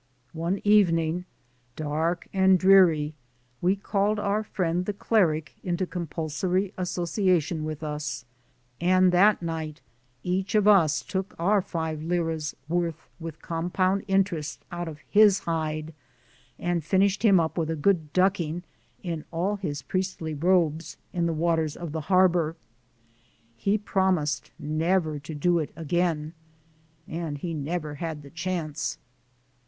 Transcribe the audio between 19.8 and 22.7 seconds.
priestly robes, in the waters of the harbor.